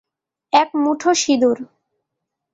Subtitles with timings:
[0.53, 1.57] এক মুঠো সিঁদুর।